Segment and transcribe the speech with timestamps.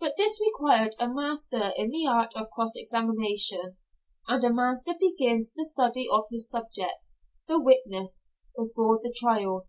[0.00, 3.76] But this required a master in the art of cross examination,
[4.26, 7.12] and a master begins the study of his subject
[7.46, 9.68] the witness before the trial.